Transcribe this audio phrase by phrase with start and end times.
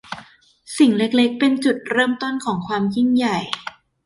[0.77, 3.39] สิ่งเล็ก ๆ เป็นจุดเริ่มต้นของความยิ่งใหญ่